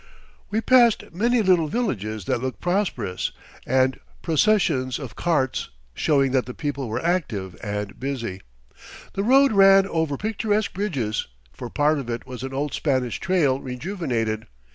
[0.49, 3.31] We passed many little villages that looked prosperous,
[3.67, 8.41] and processions of carts, showing that the people were active and busy.
[9.13, 13.59] The road ran over picturesque bridges, for part of it was an old Spanish trail
[13.59, 14.47] rejuvenated.